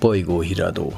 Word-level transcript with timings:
Bolygóhíradó 0.00 0.92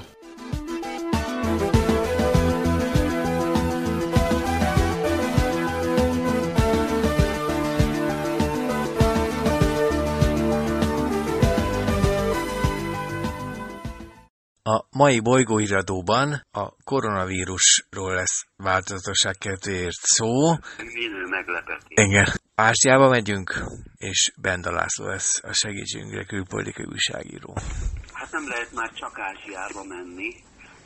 A 14.63 14.87
mai 14.91 15.21
bolygóiradóban 15.21 16.46
a 16.51 16.70
koronavírusról 16.84 18.14
lesz 18.14 18.45
változatosság 18.56 19.34
kedvéért 19.38 20.01
szó. 20.01 20.51
Minő 20.77 21.27
meglepetés. 21.28 21.87
Igen. 21.88 22.27
Ázsiába 22.55 23.09
megyünk, 23.09 23.64
és 23.96 24.32
Benda 24.41 24.70
László 24.73 25.06
lesz 25.06 25.41
a 25.42 25.52
segítségünkre 25.52 26.24
külpolitikai 26.24 26.84
újságíró. 26.84 27.56
Hát 28.30 28.41
nem 28.41 28.48
lehet 28.48 28.73
már 28.73 28.93
csak 28.93 29.19
Ázsiába 29.19 29.84
menni. 29.84 30.34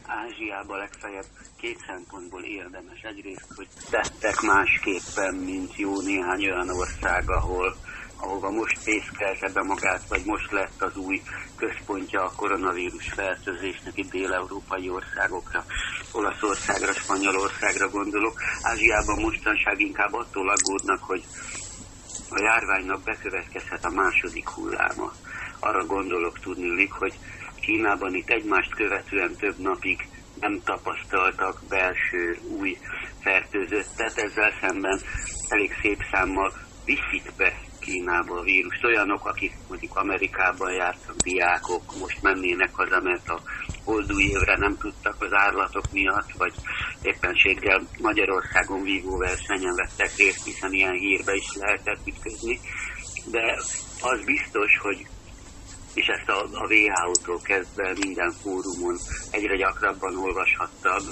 Ázsiába 0.07 0.77
legfeljebb 0.77 1.27
két 1.61 1.85
szempontból 1.87 2.43
érdemes. 2.43 3.01
Egyrészt, 3.01 3.47
hogy 3.57 3.69
tettek 3.91 4.41
másképpen, 4.41 5.35
mint 5.35 5.77
jó 5.77 6.01
néhány 6.01 6.45
olyan 6.45 6.69
ország, 6.69 7.31
ahol 7.31 7.77
ahova 8.17 8.51
most 8.51 8.79
fészkelte 8.79 9.49
be 9.49 9.63
magát, 9.63 10.09
vagy 10.09 10.25
most 10.25 10.51
lett 10.51 10.83
az 10.83 10.97
új 10.97 11.23
központja 11.57 12.25
a 12.25 12.33
koronavírus 12.37 13.09
fertőzésnek 13.09 13.97
itt 13.97 14.11
dél-európai 14.11 14.91
országokra, 14.91 15.65
Olaszországra, 16.13 16.93
Spanyolországra 16.93 17.89
gondolok. 17.89 18.41
Ázsiában 18.63 19.21
mostanság 19.21 19.81
inkább 19.81 20.13
attól 20.13 20.51
aggódnak, 20.51 21.03
hogy 21.03 21.25
a 22.31 22.43
járványnak 22.43 23.03
bekövetkezhet 23.03 23.85
a 23.85 23.91
második 23.91 24.49
hulláma. 24.49 25.13
Arra 25.65 25.87
gondolok 25.87 26.39
tudni, 26.39 26.87
hogy 26.87 27.15
Kínában 27.61 28.15
itt 28.15 28.31
egymást 28.31 28.75
követően 28.75 29.35
több 29.37 29.59
napig 29.59 30.09
nem 30.41 30.61
tapasztaltak 30.65 31.63
belső 31.69 32.39
új 32.59 32.79
fertőzöttet, 33.21 34.19
ezzel 34.19 34.53
szemben 34.61 35.01
elég 35.49 35.73
szép 35.83 35.99
számmal 36.11 36.53
viszik 36.85 37.33
be 37.37 37.53
Kínába 37.81 38.39
a 38.39 38.43
vírus. 38.43 38.83
Olyanok, 38.83 39.27
akik 39.27 39.53
mondjuk 39.69 39.97
Amerikában 39.97 40.73
jártak, 40.73 41.17
diákok, 41.17 41.99
most 42.01 42.23
mennének 42.23 42.71
haza, 42.73 43.01
mert 43.01 43.29
a 43.29 43.41
holdúj 43.85 44.23
évre 44.23 44.57
nem 44.57 44.77
tudtak 44.79 45.17
az 45.23 45.33
árlatok 45.33 45.93
miatt, 45.93 46.33
vagy 46.39 46.53
éppenséggel 47.03 47.89
Magyarországon 48.01 48.83
vívó 48.83 49.17
versenyen 49.17 49.75
vettek 49.75 50.17
részt, 50.17 50.45
hiszen 50.45 50.73
ilyen 50.73 50.95
hírbe 50.95 51.35
is 51.35 51.55
lehetett 51.55 52.07
ütközni. 52.07 52.61
De 53.31 53.57
az 54.01 54.25
biztos, 54.25 54.79
hogy 54.83 55.07
és 55.95 56.07
ezt 56.07 56.29
a, 56.29 56.39
a 56.53 56.67
WHO-tól 56.73 57.41
kezdve 57.43 57.93
minden 58.01 58.33
fórumon 58.43 58.97
egyre 59.31 59.57
gyakrabban 59.57 60.17
olvashattad, 60.17 61.03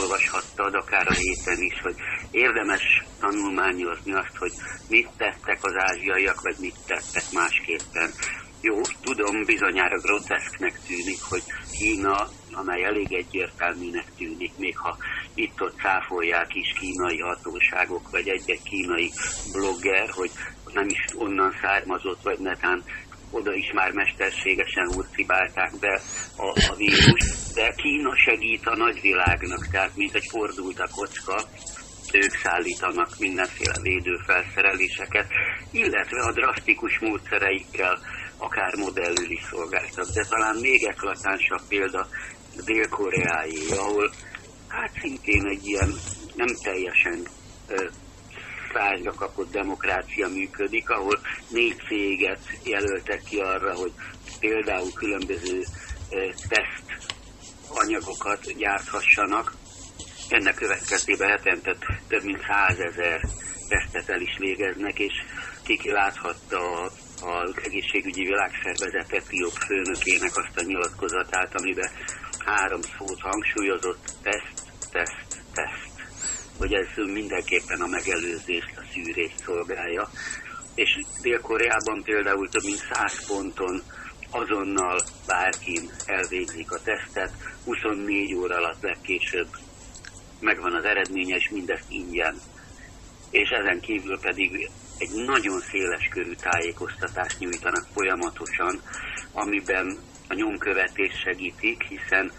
olvashattad, 0.00 0.74
akár 0.74 1.08
a 1.08 1.12
héten 1.12 1.60
is, 1.60 1.80
hogy 1.82 1.94
érdemes 2.30 3.04
tanulmányozni 3.20 4.12
azt, 4.12 4.36
hogy 4.38 4.52
mit 4.88 5.08
tettek 5.16 5.58
az 5.62 5.74
ázsiaiak, 5.76 6.40
vagy 6.40 6.56
mit 6.60 6.76
tettek 6.86 7.24
másképpen. 7.32 8.10
Jó, 8.60 8.80
tudom, 9.00 9.44
bizonyára 9.44 9.98
groteszknek 9.98 10.80
tűnik, 10.86 11.22
hogy 11.28 11.42
Kína, 11.78 12.28
amely 12.52 12.84
elég 12.84 13.12
egyértelműnek 13.12 14.04
tűnik, 14.16 14.52
még 14.56 14.76
ha 14.78 14.96
itt-ott 15.34 15.76
cáfolják 15.76 16.54
is 16.54 16.78
kínai 16.78 17.18
hatóságok, 17.18 18.10
vagy 18.10 18.28
egy-egy 18.28 18.62
kínai 18.62 19.10
blogger, 19.52 20.10
hogy 20.10 20.30
nem 20.72 20.88
is 20.88 21.04
onnan 21.14 21.54
származott, 21.62 22.22
vagy 22.22 22.38
netán 22.38 22.84
oda 23.32 23.54
is 23.54 23.72
már 23.72 23.92
mesterségesen 23.92 24.92
hurcibálták 24.92 25.72
be 25.80 26.00
a, 26.36 26.46
a 26.70 26.74
vírus, 26.76 27.24
de 27.54 27.74
Kína 27.76 28.16
segít 28.16 28.66
a 28.66 28.76
nagyvilágnak, 28.76 29.66
tehát 29.70 29.96
mint 29.96 30.14
egy 30.14 30.26
fordult 30.30 30.80
a 30.80 30.88
kocka, 30.94 31.44
ők 32.12 32.34
szállítanak 32.42 33.18
mindenféle 33.18 33.80
védőfelszereléseket, 33.82 35.26
illetve 35.70 36.20
a 36.22 36.32
drasztikus 36.32 36.98
módszereikkel 36.98 37.98
akár 38.36 38.74
modellül 38.76 39.30
is 39.30 39.42
szolgáltak. 39.50 40.06
De 40.14 40.24
talán 40.28 40.56
még 40.56 40.84
eklatánsabb 40.84 41.60
példa 41.68 42.08
Dél-Koreáé, 42.64 43.68
ahol 43.70 44.10
hát 44.68 44.90
szintén 45.00 45.46
egy 45.46 45.66
ilyen 45.66 45.94
nem 46.34 46.48
teljesen 46.62 47.26
százra 48.74 49.14
kapott 49.14 49.50
demokrácia 49.50 50.28
működik, 50.28 50.90
ahol 50.90 51.20
négy 51.48 51.76
céget 51.88 52.40
jelöltek 52.64 53.22
ki 53.22 53.38
arra, 53.38 53.74
hogy 53.74 53.92
például 54.40 54.92
különböző 54.92 55.62
teszt 56.48 57.10
anyagokat 57.68 58.56
gyárthassanak. 58.56 59.54
Ennek 60.28 60.54
következtében 60.54 61.28
hetente 61.28 61.76
több 62.08 62.22
mint 62.24 62.44
százezer 62.46 63.20
tesztet 63.68 64.08
el 64.08 64.20
is 64.20 64.36
végeznek, 64.38 64.98
és 64.98 65.12
kiki 65.62 65.90
láthatta 65.90 66.90
az 67.22 67.54
egészségügyi 67.64 68.22
világszervezet 68.22 69.12
etióp 69.12 69.52
főnökének 69.52 70.36
azt 70.36 70.56
a 70.56 70.62
nyilatkozatát, 70.62 71.54
amiben 71.54 71.90
három 72.44 72.80
szót 72.80 73.20
hangsúlyozott, 73.20 74.04
teszt, 74.22 74.72
teszt, 74.90 75.42
teszt 75.52 75.91
hogy 76.62 76.72
ez 76.72 77.04
mindenképpen 77.12 77.80
a 77.80 77.86
megelőzést, 77.86 78.72
a 78.76 78.82
szűrést 78.92 79.38
szolgálja. 79.44 80.08
És 80.74 80.98
Dél-Koreában 81.22 82.02
például 82.02 82.48
több 82.48 82.64
mint 82.64 82.86
100 82.92 83.26
ponton 83.26 83.82
azonnal 84.30 85.00
bárkin 85.26 85.90
elvégzik 86.06 86.72
a 86.72 86.82
tesztet, 86.82 87.32
24 87.64 88.34
óra 88.34 88.56
alatt 88.56 88.82
legkésőbb 88.82 89.48
megvan 90.40 90.74
az 90.74 90.84
eredménye, 90.84 91.36
és 91.36 91.50
mindezt 91.50 91.90
ingyen. 91.90 92.40
És 93.30 93.48
ezen 93.48 93.80
kívül 93.80 94.18
pedig 94.20 94.70
egy 94.98 95.24
nagyon 95.26 95.60
széles 95.60 96.08
körű 96.10 96.32
tájékoztatást 96.34 97.38
nyújtanak 97.38 97.86
folyamatosan, 97.94 98.80
amiben 99.32 99.98
a 100.28 100.34
nyomkövetés 100.34 101.12
segítik, 101.24 101.82
hiszen 101.82 102.32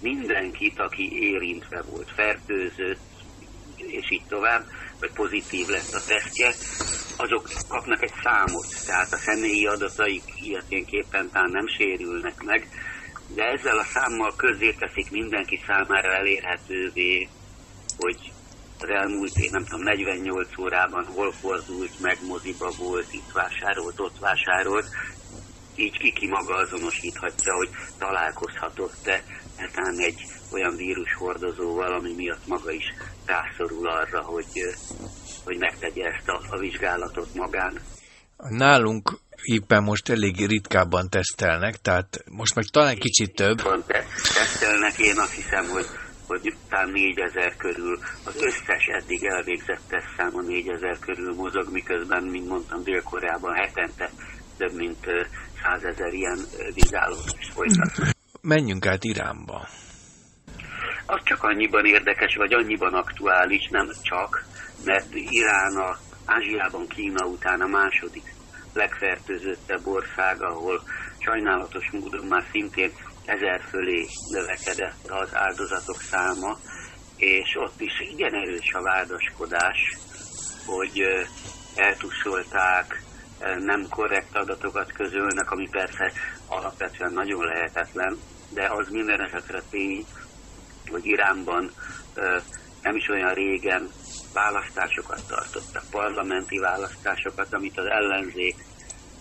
mindenkit, 0.00 0.78
aki 0.78 1.10
érintve 1.12 1.82
volt, 1.82 2.10
fertőzött, 2.14 3.17
és 3.88 4.10
így 4.10 4.24
tovább, 4.28 4.64
vagy 5.00 5.12
pozitív 5.12 5.66
lett 5.66 5.92
a 5.92 6.04
tesztje, 6.06 6.54
azok 7.16 7.48
kapnak 7.68 8.02
egy 8.02 8.14
számot, 8.22 8.66
tehát 8.86 9.12
a 9.12 9.16
személyi 9.16 9.66
adataik 9.66 10.22
ilyeténképpen 10.42 11.30
talán 11.32 11.50
nem 11.50 11.66
sérülnek 11.66 12.42
meg, 12.42 12.68
de 13.34 13.44
ezzel 13.44 13.78
a 13.78 13.84
számmal 13.84 14.34
teszik 14.78 15.10
mindenki 15.10 15.60
számára 15.66 16.12
elérhetővé, 16.12 17.28
hogy 17.98 18.32
az 18.80 18.88
elmúlt, 18.88 19.36
én 19.36 19.50
nem 19.52 19.64
tudom, 19.64 19.82
48 19.82 20.58
órában 20.58 21.04
hol 21.04 21.32
fordult, 21.32 22.00
meg 22.00 22.18
moziba 22.26 22.70
volt, 22.78 23.12
itt 23.12 23.32
vásárolt, 23.32 24.00
ott 24.00 24.18
vásárolt, 24.18 24.88
így 25.74 25.98
ki-ki 25.98 26.26
maga 26.28 26.54
azonosíthatja, 26.54 27.54
hogy 27.54 27.68
találkozhatott-e 27.98 29.22
netán 29.58 29.98
egy 29.98 30.24
olyan 30.52 30.76
vírushordozóval, 30.76 31.92
ami 31.92 32.14
miatt 32.14 32.46
maga 32.46 32.70
is 32.70 32.84
rászorul 33.26 33.88
arra, 33.88 34.22
hogy, 34.22 34.48
hogy 35.44 35.58
megtegye 35.58 36.04
ezt 36.04 36.28
a, 36.28 36.40
a 36.50 36.58
vizsgálatot 36.58 37.34
magán. 37.34 37.80
Nálunk 38.36 39.18
éppen 39.42 39.82
most 39.82 40.08
elég 40.08 40.46
ritkábban 40.46 41.08
tesztelnek, 41.08 41.76
tehát 41.76 42.24
most 42.30 42.54
meg 42.54 42.64
talán 42.64 42.98
kicsit 42.98 43.34
több. 43.34 43.56
Tesztelnek, 44.34 44.98
én 44.98 45.18
azt 45.18 45.34
hiszem, 45.34 45.68
hogy 45.68 45.86
hogy 46.26 46.54
talán 46.68 46.90
4000 46.90 47.56
körül, 47.56 47.98
az 48.24 48.36
összes 48.36 48.86
eddig 48.86 49.24
elvégzett 49.24 49.80
tesztszáma 49.88 50.40
4000 50.40 50.98
körül 50.98 51.34
mozog, 51.34 51.72
miközben, 51.72 52.22
mint 52.24 52.48
mondtam, 52.48 52.82
Dél-Koreában 52.82 53.54
hetente 53.54 54.10
több 54.56 54.74
mint 54.74 55.06
100 55.62 55.82
ezer 55.82 56.12
ilyen 56.12 56.38
vizsgálódást 56.74 57.52
folytat. 57.52 58.16
Menjünk 58.40 58.86
át 58.86 59.04
Iránba. 59.04 59.68
Az 61.06 61.20
csak 61.24 61.42
annyiban 61.42 61.84
érdekes, 61.84 62.36
vagy 62.36 62.52
annyiban 62.52 62.94
aktuális, 62.94 63.68
nem 63.70 63.88
csak, 64.02 64.44
mert 64.84 65.14
Irán 65.14 65.76
a 65.76 65.96
Ázsiában 66.24 66.88
Kína 66.88 67.26
után 67.26 67.60
a 67.60 67.66
második 67.66 68.34
legfertőzöttebb 68.72 69.86
ország, 69.86 70.42
ahol 70.42 70.82
sajnálatos 71.18 71.90
módon 71.90 72.26
már 72.26 72.44
szintén 72.50 72.92
ezer 73.24 73.60
fölé 73.68 74.06
növekedett 74.30 75.06
az 75.08 75.34
áldozatok 75.34 76.00
száma, 76.00 76.58
és 77.16 77.56
ott 77.56 77.80
is 77.80 78.00
igen 78.00 78.34
erős 78.34 78.72
a 78.72 78.82
vádaskodás, 78.82 79.96
hogy 80.66 81.02
eltussolták, 81.76 83.02
nem 83.58 83.86
korrekt 83.88 84.36
adatokat 84.36 84.92
közölnek, 84.92 85.50
ami 85.50 85.68
persze 85.70 86.12
alapvetően 86.48 87.12
nagyon 87.12 87.44
lehetetlen, 87.44 88.18
de 88.50 88.68
az 88.68 88.88
minden 88.90 89.20
esetre 89.20 89.62
tény, 89.70 90.06
hogy 90.90 91.06
Iránban 91.06 91.70
nem 92.82 92.96
is 92.96 93.08
olyan 93.08 93.34
régen 93.34 93.90
választásokat 94.32 95.26
tartottak, 95.26 95.84
parlamenti 95.90 96.58
választásokat, 96.58 97.54
amit 97.54 97.78
az 97.78 97.86
ellenzék 97.86 98.56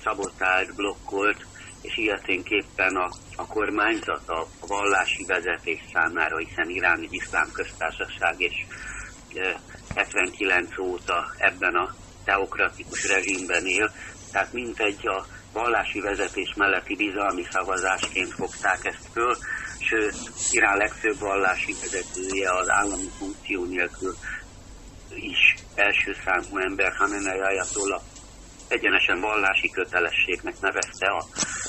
szabotált, 0.04 0.76
blokkolt, 0.76 1.46
és 1.82 1.98
ilyeténképpen 1.98 2.96
a, 2.96 3.10
a 3.36 3.48
kormányzat, 3.48 4.30
a, 4.30 4.48
a 4.60 4.68
vallási 4.68 5.26
vezetés 5.26 5.80
számára, 5.94 6.38
hiszen 6.38 6.70
Irán 6.70 7.00
egy 7.02 7.14
iszlám 7.14 7.52
köztársaság, 7.52 8.36
és 8.38 8.66
e, 9.36 9.60
79 9.96 10.78
óta 10.80 11.34
ebben 11.38 11.76
a 11.76 11.96
teokratikus 12.24 13.08
rezsimben 13.08 13.66
él, 13.66 13.92
tehát 14.32 14.54
mintegy 14.54 15.08
a 15.08 15.26
vallási 15.62 16.00
vezetés 16.00 16.54
melletti 16.56 16.96
bizalmi 16.96 17.46
szavazásként 17.52 18.34
fogták 18.34 18.86
ezt 18.86 19.08
föl, 19.14 19.36
sőt, 19.80 20.16
Irán 20.52 20.78
legfőbb 20.78 21.20
vallási 21.20 21.76
vezetője 21.82 22.50
az 22.52 22.70
állami 22.70 23.10
funkció 23.18 23.64
nélkül 23.66 24.16
is 25.10 25.56
első 25.76 26.16
számú 26.26 26.58
ember, 26.58 26.94
Hamenei 26.94 27.40
Ayatollah 27.40 28.02
egyenesen 28.68 29.20
vallási 29.20 29.70
kötelességnek 29.70 30.60
nevezte 30.60 31.08
a 31.08 31.26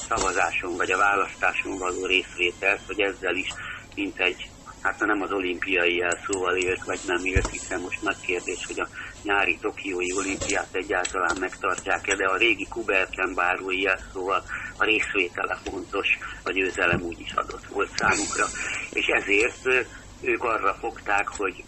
szavazáson 0.08 0.76
vagy 0.76 0.90
a 0.90 0.96
választáson 0.96 1.78
való 1.78 2.06
részvételt, 2.06 2.80
hogy 2.86 3.00
ezzel 3.00 3.34
is 3.34 3.48
mint 3.94 4.20
egy, 4.20 4.50
hát 4.82 4.98
nem 4.98 5.22
az 5.22 5.32
olimpiai 5.32 5.96
jelszóval 5.96 6.56
élt, 6.56 6.84
vagy 6.84 7.00
nem 7.06 7.24
élt, 7.24 7.50
hiszen 7.50 7.80
most 7.80 8.02
nagy 8.02 8.20
kérdés, 8.20 8.66
hogy 8.66 8.80
a 8.80 8.88
nyári 9.22 9.58
tokiói 9.60 10.12
olimpiát 10.12 10.74
egyáltalán 10.74 11.36
megtartják-e, 11.36 12.16
de 12.16 12.26
a 12.26 12.36
régi 12.36 12.66
Kuberten 12.68 13.34
bárói 13.34 13.80
jelszóval 13.80 14.44
a 14.76 14.84
részvétele 14.84 15.58
fontos, 15.62 16.08
a 16.42 16.50
győzelem 16.50 17.02
úgy 17.02 17.20
is 17.20 17.32
adott 17.32 17.66
volt 17.66 17.90
számukra, 17.98 18.50
és 18.92 19.06
ezért 19.06 19.86
ők 20.20 20.42
arra 20.42 20.74
fogták, 20.74 21.28
hogy 21.28 21.64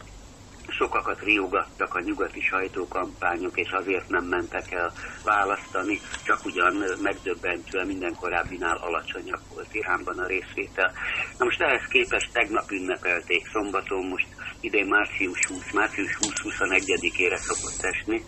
sokakat 0.80 1.20
riogattak 1.20 1.94
a 1.94 2.00
nyugati 2.00 2.40
sajtókampányok, 2.40 3.58
és 3.58 3.70
azért 3.70 4.08
nem 4.08 4.24
mentek 4.24 4.72
el 4.72 4.92
választani, 5.24 6.00
csak 6.24 6.44
ugyan 6.44 6.74
megdöbbentően 7.02 7.86
minden 7.86 8.14
korábbinál 8.14 8.76
alacsonyabb 8.76 9.44
volt 9.54 9.74
Iránban 9.74 10.18
a 10.18 10.26
részvétel. 10.26 10.92
Na 11.38 11.44
most 11.44 11.60
ehhez 11.60 11.86
képest 11.88 12.32
tegnap 12.32 12.70
ünnepelték 12.70 13.48
szombaton, 13.52 14.06
most 14.06 14.28
idén 14.60 14.86
március 14.86 15.46
20, 15.46 15.72
március 15.72 16.18
20-21-ére 16.20 17.36
szokott 17.36 17.82
esni, 17.82 18.24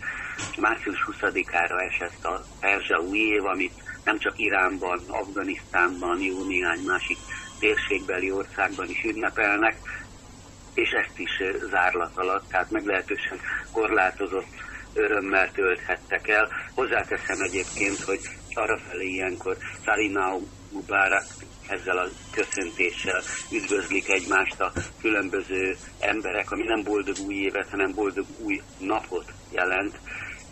március 0.57 1.07
20-ára 1.11 1.77
esett 1.89 2.23
a 2.23 2.43
Perzsa 2.59 2.97
új 2.99 3.17
év, 3.17 3.45
amit 3.45 3.73
nem 4.03 4.17
csak 4.19 4.33
Iránban, 4.39 4.99
Afganisztánban, 5.07 6.21
jó 6.21 6.43
néhány 6.43 6.83
másik 6.85 7.17
térségbeli 7.59 8.31
országban 8.31 8.89
is 8.89 9.03
ünnepelnek, 9.03 9.75
és 10.73 10.89
ezt 10.89 11.19
is 11.19 11.41
zárlat 11.69 12.11
alatt, 12.15 12.49
tehát 12.49 12.71
meglehetősen 12.71 13.39
korlátozott 13.71 14.47
örömmel 14.93 15.51
tölthettek 15.51 16.27
el. 16.27 16.49
Hozzáteszem 16.75 17.41
egyébként, 17.41 17.99
hogy 17.99 18.19
arrafelé 18.53 19.07
ilyenkor 19.07 19.57
Sarinau 19.85 20.41
Mubarak 20.71 21.23
ezzel 21.67 21.97
a 21.97 22.09
köszöntéssel 22.31 23.21
üdvözlik 23.51 24.09
egymást 24.09 24.61
a 24.61 24.71
különböző 25.01 25.75
emberek, 25.99 26.51
ami 26.51 26.63
nem 26.63 26.83
boldog 26.83 27.15
új 27.25 27.35
évet, 27.35 27.69
hanem 27.69 27.93
boldog 27.93 28.25
új 28.39 28.61
napot 28.79 29.31
jelent, 29.51 29.99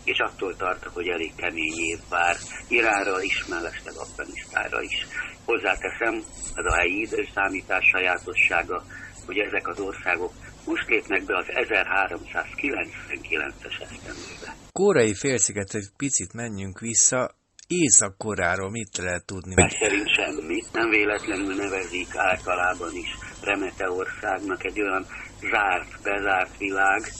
és 0.04 0.18
attól 0.18 0.56
tartok, 0.56 0.94
hogy 0.94 1.08
elég 1.08 1.34
kemény 1.36 1.78
év 1.78 1.98
vár 2.08 2.36
Iránra 2.68 3.22
is, 3.22 3.44
mellesleg 3.46 3.94
Afganisztára 3.96 4.82
is. 4.82 5.06
Hozzáteszem, 5.44 6.14
ez 6.54 6.64
a 6.64 6.74
helyi 6.74 7.00
időszámítás 7.00 7.84
sajátossága, 7.92 8.84
hogy 9.26 9.38
ezek 9.38 9.68
az 9.68 9.80
országok 9.80 10.32
most 10.64 10.88
lépnek 10.88 11.24
be 11.24 11.36
az 11.36 11.46
1399-es 11.48 13.80
esztendőbe. 13.80 14.54
Kórai 14.72 15.14
félsziget 15.14 15.74
egy 15.74 15.88
picit 15.96 16.32
menjünk 16.32 16.78
vissza, 16.78 17.34
Észak-Koráról 17.66 18.70
mit 18.70 18.96
lehet 18.96 19.24
tudni? 19.24 19.54
Meg 19.54 19.70
szerint 19.70 20.14
semmit. 20.14 20.72
Nem 20.72 20.90
véletlenül 20.90 21.54
nevezik 21.54 22.16
általában 22.16 22.96
is 22.96 23.16
Remete 23.42 23.90
országnak 23.90 24.64
egy 24.64 24.80
olyan 24.80 25.06
zárt, 25.50 26.02
bezárt 26.02 26.58
világ, 26.58 27.12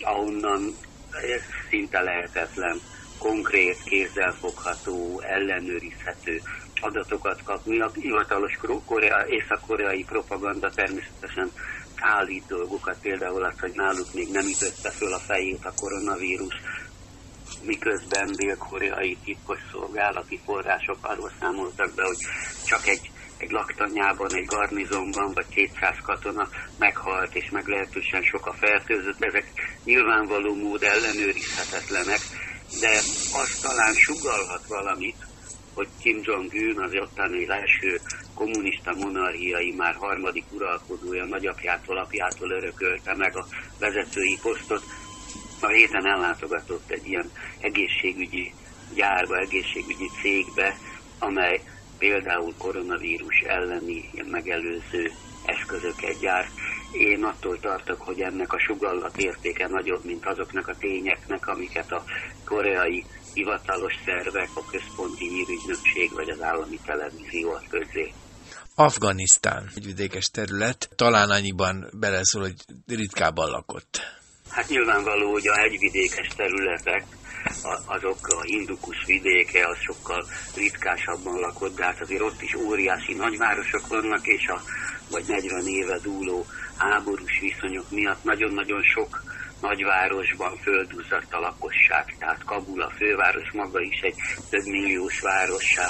ahonnan 0.00 0.74
ez 1.10 1.42
szinte 1.70 2.00
lehetetlen, 2.00 2.80
konkrét, 3.18 3.82
kézzelfogható, 3.84 5.20
ellenőrizhető 5.20 6.40
adatokat 6.80 7.42
kapni. 7.42 7.80
A 7.80 7.90
hivatalos 7.94 8.58
korea, 8.84 9.26
észak-koreai 9.26 10.04
propaganda 10.04 10.70
természetesen 10.70 11.50
állít 12.00 12.46
dolgokat, 12.46 12.96
például 13.02 13.44
az, 13.44 13.60
hogy 13.60 13.72
náluk 13.74 14.14
még 14.14 14.30
nem 14.30 14.46
ütötte 14.46 14.90
föl 14.90 15.12
a 15.12 15.18
fejét 15.18 15.64
a 15.64 15.72
koronavírus, 15.76 16.54
miközben 17.62 18.32
dél-koreai 18.32 19.16
titkos 19.24 19.58
szolgálati 19.70 20.40
források 20.44 20.98
arról 21.00 21.32
számoltak 21.40 21.94
be, 21.94 22.04
hogy 22.04 22.18
csak 22.66 22.86
egy, 22.86 23.10
egy 23.36 23.50
laktanyában, 23.50 24.34
egy 24.34 24.44
garnizonban, 24.44 25.32
vagy 25.34 25.48
200 25.48 25.96
katona 26.02 26.48
meghalt, 26.78 27.34
és 27.34 27.50
meglehetősen 27.50 28.22
sok 28.22 28.46
a 28.46 28.52
fertőzött. 28.52 29.24
Ezek 29.24 29.52
nyilvánvaló 29.84 30.54
mód 30.54 30.82
ellenőrizhetetlenek, 30.82 32.20
de 32.80 32.90
azt 33.32 33.62
talán 33.62 33.94
sugalhat 33.94 34.66
valamit, 34.66 35.26
hogy 35.74 35.88
Kim 35.98 36.20
Jong-un 36.22 36.82
az 36.82 36.94
ottani 36.94 37.48
első 37.48 38.00
kommunista 38.34 38.94
monarchiai 38.94 39.74
már 39.76 39.94
harmadik 39.94 40.44
uralkodója 40.52 41.24
nagyapjától, 41.24 41.98
apjától 41.98 42.50
örökölte 42.50 43.14
meg 43.16 43.36
a 43.36 43.46
vezetői 43.78 44.38
posztot. 44.42 44.82
A 45.60 45.68
héten 45.68 46.06
ellátogatott 46.06 46.90
egy 46.90 47.06
ilyen 47.06 47.30
egészségügyi 47.60 48.52
gyárba, 48.94 49.38
egészségügyi 49.38 50.08
cégbe, 50.20 50.76
amely 51.18 51.60
például 51.98 52.54
koronavírus 52.58 53.38
elleni 53.46 54.10
megelőző 54.30 55.10
eszközöket 55.44 56.20
gyárt. 56.20 56.52
Én 56.92 57.24
attól 57.24 57.58
tartok, 57.60 58.00
hogy 58.00 58.20
ennek 58.20 58.52
a 58.52 58.60
sugallat 58.60 59.16
értéke 59.16 59.68
nagyobb, 59.68 60.04
mint 60.04 60.26
azoknak 60.26 60.68
a 60.68 60.76
tényeknek, 60.78 61.46
amiket 61.46 61.92
a 61.92 62.04
koreai 62.44 63.04
hivatalos 63.34 63.94
szervek, 64.04 64.48
a 64.54 64.64
központi 64.70 65.28
hírügynökség 65.28 66.10
vagy 66.12 66.28
az 66.30 66.42
állami 66.42 66.78
televízió 66.84 67.50
ad 67.50 67.68
közé. 67.68 68.12
Afganisztán, 68.74 69.70
egy 69.74 69.84
vidékes 69.84 70.26
terület, 70.26 70.88
talán 70.96 71.30
annyiban 71.30 71.86
beleszól, 71.92 72.42
hogy 72.42 72.54
ritkábban 72.86 73.50
lakott. 73.50 74.00
Hát 74.50 74.68
nyilvánvaló, 74.68 75.30
hogy 75.32 75.48
a 75.48 75.54
hegyvidékes 75.54 76.28
területek, 76.36 77.04
azok 77.86 78.28
a 78.28 78.42
hindukus 78.42 79.04
vidéke, 79.06 79.66
az 79.66 79.76
sokkal 79.80 80.26
ritkásabban 80.56 81.38
lakott, 81.38 81.76
de 81.76 81.84
hát 81.84 82.00
azért 82.00 82.22
ott 82.22 82.42
is 82.42 82.54
óriási 82.54 83.14
nagyvárosok 83.14 83.86
vannak, 83.86 84.26
és 84.26 84.46
a 84.46 84.62
vagy 85.10 85.24
40 85.26 85.66
éve 85.66 85.98
dúló 85.98 86.46
háborús 86.76 87.40
viszonyok 87.40 87.90
miatt 87.90 88.24
nagyon-nagyon 88.24 88.82
sok 88.82 89.22
nagyvárosban 89.60 90.56
földuzzadt 90.56 91.32
a 91.32 91.40
lakosság, 91.40 92.16
tehát 92.18 92.44
Kabul 92.44 92.82
a 92.82 92.92
főváros 92.96 93.50
maga 93.52 93.80
is 93.80 94.00
egy 94.00 94.14
több 94.50 94.64
milliós 94.64 95.20
várossá 95.20 95.88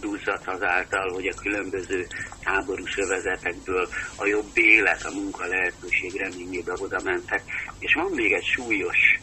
duzzadt 0.00 0.46
azáltal, 0.46 1.12
hogy 1.12 1.26
a 1.26 1.40
különböző 1.40 2.06
háborús 2.42 2.96
övezetekből 2.96 3.88
a 4.16 4.26
jobb 4.26 4.50
élet, 4.54 5.04
a 5.04 5.14
munka 5.14 5.46
lehetőség 5.46 6.14
reményébe 6.14 6.72
oda 6.78 7.00
mentek. 7.04 7.42
És 7.78 7.94
van 7.94 8.10
még 8.14 8.32
egy 8.32 8.44
súlyos 8.44 9.20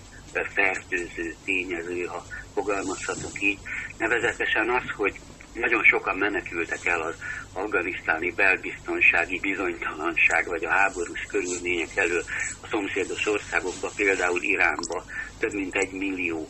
fertőző 0.53 1.35
tényező, 1.45 2.03
ha 2.03 2.25
fogalmazhatok 2.53 3.41
így, 3.41 3.59
nevezetesen 3.97 4.69
az, 4.69 4.83
hogy 4.95 5.19
nagyon 5.53 5.83
sokan 5.83 6.17
menekültek 6.17 6.85
el 6.85 7.01
az 7.01 7.15
afganisztáni 7.53 8.31
belbiztonsági 8.31 9.39
bizonytalanság 9.39 10.47
vagy 10.47 10.65
a 10.65 10.69
háborús 10.69 11.25
körülmények 11.27 11.95
elől 11.95 12.23
a 12.61 12.67
szomszédos 12.67 13.27
országokba, 13.27 13.91
például 13.95 14.41
Iránba. 14.41 15.03
Több 15.39 15.53
mint 15.53 15.75
egy 15.75 15.91
millió 15.91 16.47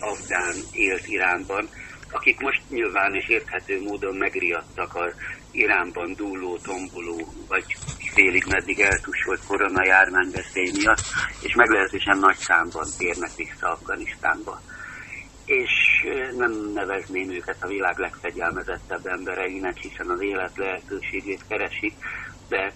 afgán 0.00 0.54
élt 0.72 1.06
Iránban, 1.06 1.68
akik 2.10 2.40
most 2.40 2.62
nyilván 2.68 3.14
és 3.14 3.28
érthető 3.28 3.82
módon 3.82 4.16
megriadtak 4.16 4.94
az 4.94 5.14
Iránban 5.50 6.14
dúló, 6.14 6.58
tomboló, 6.58 7.32
vagy 7.48 7.64
félig 8.14 8.44
meddig 8.48 8.80
eltusolt 8.80 9.40
korona 9.46 9.84
járványveszély 9.84 10.70
miatt, 10.74 11.01
és 11.40 11.54
meglehetősen 11.54 12.18
nagy 12.18 12.36
számban 12.36 12.86
térnek 12.98 13.34
vissza 13.36 13.70
Afganisztánba 13.70 14.60
és 15.44 15.70
nem 16.36 16.52
nevezném 16.74 17.30
őket 17.30 17.56
a 17.60 17.66
világ 17.66 17.98
legfegyelmezettebb 17.98 19.06
embereinek, 19.06 19.76
hiszen 19.76 20.08
az 20.10 20.20
élet 20.20 20.56
lehetőségét 20.56 21.44
keresik, 21.48 21.94
de 22.48 22.72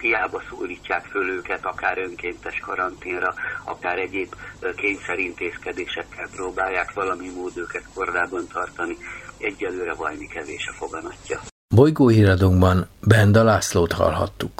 hiába 0.00 0.42
szólítsák 0.50 1.04
föl 1.04 1.28
őket, 1.28 1.64
akár 1.64 1.98
önkéntes 1.98 2.58
karanténra, 2.58 3.34
akár 3.64 3.98
egyéb 3.98 4.34
kényszerintézkedésekkel 4.76 6.28
próbálják 6.36 6.92
valami 6.92 7.28
mód 7.28 7.56
őket 7.56 7.84
kordában 7.94 8.46
tartani. 8.52 8.96
Egyelőre 9.38 9.94
valami 9.94 10.26
kevés 10.26 10.66
a 10.66 10.72
foganatja. 10.72 11.40
Bolygóhíradónkban 11.74 12.88
Benda 13.00 13.42
Lászlót 13.42 13.92
hallhattuk. 13.92 14.52